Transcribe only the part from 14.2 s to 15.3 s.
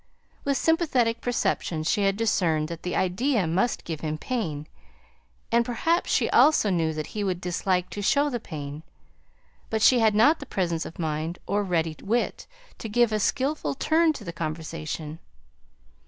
the conversation.